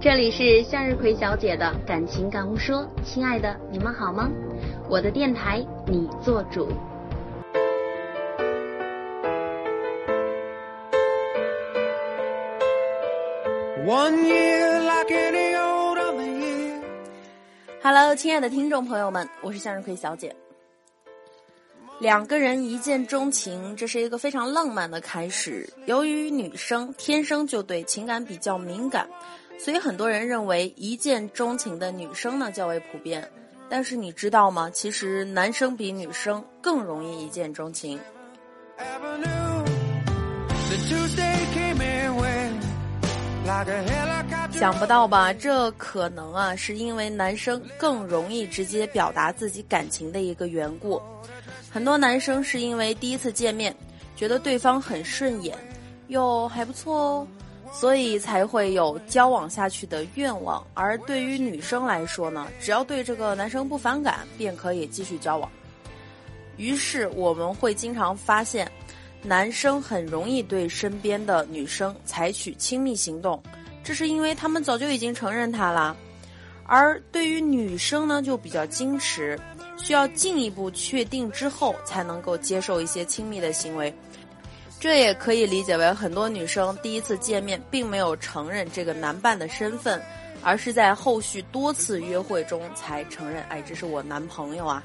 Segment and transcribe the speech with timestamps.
[0.00, 4.30] 这里是向日葵小姐的感情感悟说，亲爱的，你们好吗？
[4.88, 6.68] 我的电台，你做主。
[17.82, 20.32] Hello，亲爱的听众朋友们，我是向日葵小姐。
[21.98, 25.68] 两个人一见钟情，这是一个非常浪漫的开始。
[25.86, 29.08] 由于女生天生就对情感比较敏感。
[29.58, 33.28] 所以很多人认为一见钟情的女生呢较为普遍，
[33.68, 34.70] 但是你知道吗？
[34.70, 37.98] 其实男生比女生更容易一见钟情。
[44.52, 45.32] 想不到吧？
[45.32, 51.00] 这可能啊是因为男生更容易直接表达自己感情的一个缘故。
[51.70, 53.74] 很多男生是因为第一次见面
[54.16, 55.56] 觉得对方很顺眼，
[56.06, 57.26] 又还不错哦。
[57.70, 65.50] 所以才会有交往下去的愿望，而对于女生来说呢，只要对这个男生不反感，便可以继续交往。
[66.56, 68.70] 于是我们会经常发现，
[69.22, 73.40] 男生很容易对身边的女生采取亲密行动，
[73.84, 75.96] 这是因为他们早就已经承认他了。
[76.64, 79.38] 而对于女生呢，就比较矜持，
[79.78, 83.94] 需要进一步确定之后才能够接受一些亲密的行为。
[84.80, 90.00] 这也可以理解为很多女生第一次见面并没有承认这个男伴的身份，
[90.40, 94.84] 而是在后续多次约会中才承认，哎，这是我男朋友啊。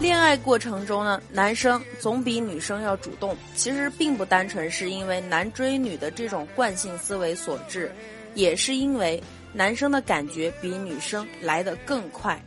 [0.00, 7.92] 恋爱过程中呢，男生总比女生要主动，其实并不单纯是因为男追女的这种惯性思维所致，
[8.34, 12.40] 也是因为男生的感觉比女生来得更快。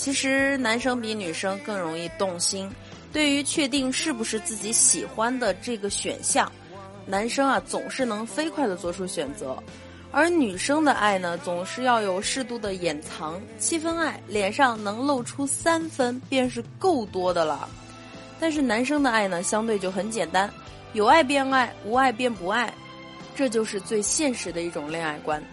[0.00, 2.72] 其实男生比女生更容易动心，
[3.12, 6.50] 对于确定是不是自己喜欢的这个选项，
[7.04, 9.62] 男生啊总是能飞快的做出选择，
[10.10, 17.68] 而女生的爱呢总是要有适度的掩藏，七分爱脸上能露出三分便是够多的了，
[18.40, 20.50] 但是男生的爱呢相对就很简单，
[20.94, 22.72] 有爱便爱，无爱便不爱，
[23.36, 25.44] 这就是最现实的一种恋爱观。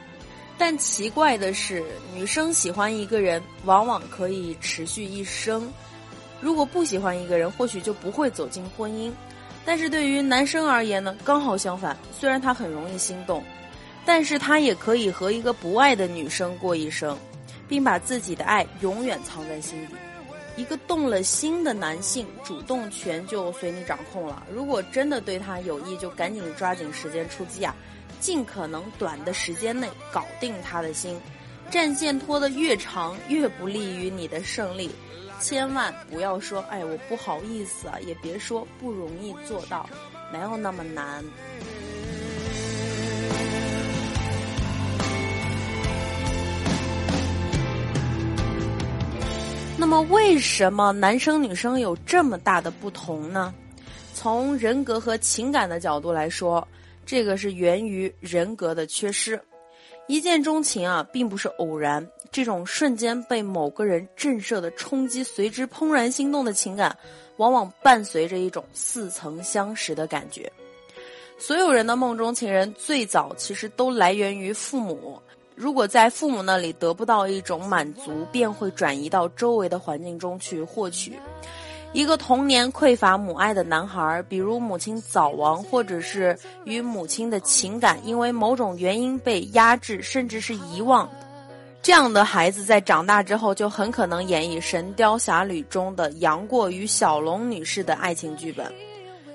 [0.57, 1.83] 但奇怪的是，
[2.15, 5.61] 女生喜欢一个人，往往可以持续一生；
[6.41, 9.11] 如果不喜欢一个人，或许就不会走进婚姻。
[9.63, 11.95] 但是对于男生而言呢，刚好相反。
[12.11, 13.43] 虽然他很容易心动，
[14.05, 17.15] 但是他也可以和一个不爱的女生过一生，
[17.67, 19.93] 并把自己的爱永远藏在心底。
[20.57, 24.43] 一个动了心的男性，主动权就随你掌控了。
[24.51, 27.73] 如果真的对他有意，就赶紧抓紧时间出击啊！
[28.19, 31.19] 尽可能短的时间内搞定他的心，
[31.69, 34.89] 战线拖得越长，越不利于你的胜利。
[35.39, 39.87] 千万不要说“哎，我不好意思啊”，也别说“不容易做到”，
[40.33, 41.23] 没有那么难。
[49.79, 53.53] 那么，为什么男生女生有这么大的不同呢？
[54.13, 56.67] 从人格和情感的角度来说。
[57.05, 59.41] 这个是源于人格的缺失，
[60.07, 62.05] 一见钟情啊，并不是偶然。
[62.33, 66.93] 这种瞬间被某个人震慑的冲击，随之怦然心动的情感，
[67.37, 70.51] 往往伴随着一种似曾相识的感觉。
[71.37, 75.21] 所有人的梦中情人，最早其实都来源于父母。
[75.57, 81.17] 如果在父母那里得不到一种满足，便会转移到周围的环境中去获取。
[81.93, 91.09] 一个童年匮乏母爱的男孩，比如母亲早亡，或者是与母亲的情感因为某种原因被压制，甚至是遗忘，
[91.81, 98.71] 这样的孩子在长大之后就很可能演绎《神雕侠侣》中的杨过与小龙女士的爱情剧本。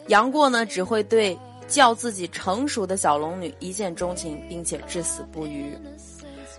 [0.07, 5.77] 杨过呢，只会对叫自己成熟的小龙女一见钟情，并且至死不渝。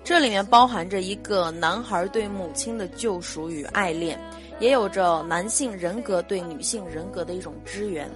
[0.04, 4.20] 这里面包含着一个男孩对母亲的救赎与爱恋。
[4.60, 8.10] 也有着男性人格对女性人格的一种支援，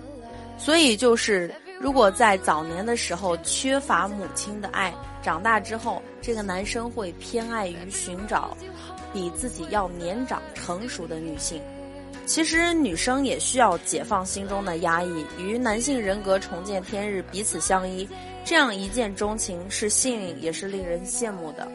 [0.57, 8.55] 所以就是如果在早年的时候缺乏母亲的爱，长大之后这个男生会偏爱于寻找
[9.11, 11.59] 比自己要年长成熟的女性。
[12.27, 18.07] 其实女生也需要解放心中的压抑，与男性人格重见天日，彼此相依，
[18.43, 21.65] 这样一见钟情是幸运，也是令人羡慕的。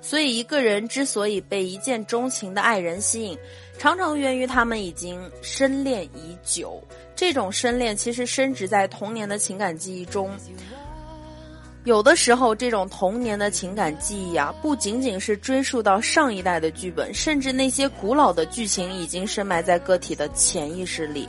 [0.00, 3.36] 所以，一个人之所以被一见钟情的爱人吸引，
[3.76, 6.80] 常常源于他们已经深恋已久。
[7.16, 10.30] 这种深恋其实深植在童年的情感记忆中。
[11.86, 21.28] 有的时候，这种童年的情感记忆啊，不仅仅是追溯到上一代的剧本，甚至那些古老的剧情已经深埋在个体的潜意识里。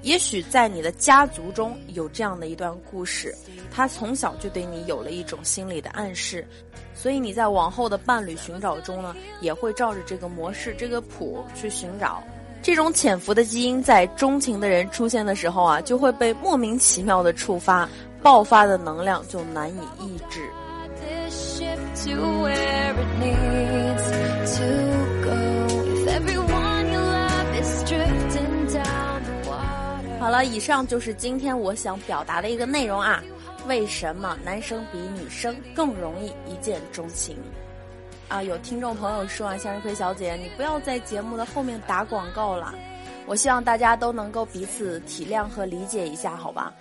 [0.00, 3.36] 也许在你的家族中有这样的一段故事，
[3.70, 6.48] 他从小就对你有了一种心理的暗示，
[6.94, 12.22] 所以你在往后的伴侣寻找中呢，也会照着这个模式、这个谱去寻找。
[12.62, 17.86] 这种潜伏的基因在钟情的人出现的时候啊，就会被莫名其妙的触发，
[18.22, 20.50] 爆发的能量就难以抑制。
[30.18, 33.22] 好了，以上就是今天我想表达的一个内容啊。
[33.66, 37.36] 为什么男生比女生更容易一见钟情？
[38.28, 42.74] 啊，有听众朋友说啊，向日葵小姐，你不要在节目的后面打广告了。
[43.26, 46.72] 我希望大家都能够彼此体谅和理解一下，好吧？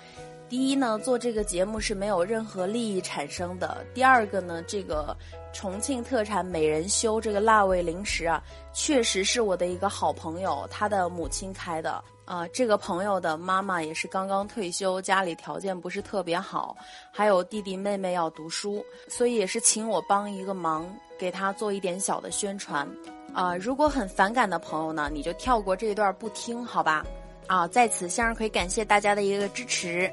[0.49, 3.85] 第一呢，做这个节目是没有任何利益产生的。
[3.93, 5.15] 第二个呢，这个
[5.53, 8.41] 重庆特产美人修这个辣味零食啊，
[8.73, 12.03] 确实是我的一个好朋友他的母亲开的。
[12.25, 16.75] 啊，这个朋友的妈妈也是刚刚退休，家里条件不是特别好，
[17.11, 20.87] 还有弟弟妹妹要读书，所以也是请我帮一个忙，
[21.17, 22.87] 给他做一点小的宣传。
[23.33, 27.03] 啊，如果很反感的朋友呢，你就跳过这一段不听，好吧？
[27.47, 30.11] 啊，在此向日葵感谢大家的一个支持。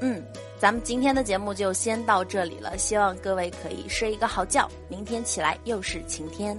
[0.00, 0.22] 嗯，
[0.58, 6.56] 咱们今天的节目就先到这里了，希望各位可以睡一个好觉，明天起来又是晴天。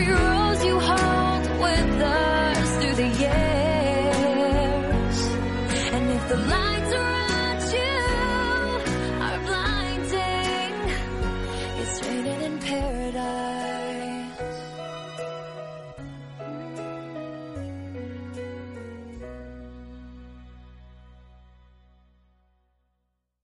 [0.00, 0.39] every road.